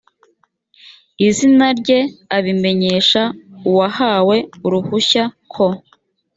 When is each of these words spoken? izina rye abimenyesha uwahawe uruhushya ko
izina 1.27 1.67
rye 1.79 1.99
abimenyesha 2.37 3.21
uwahawe 3.69 4.37
uruhushya 4.65 5.23
ko 5.53 5.65